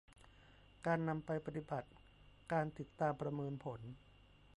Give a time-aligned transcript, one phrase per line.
[0.85, 1.87] การนำไปปฏิบัติ
[2.51, 3.81] การติดตามประเมินผล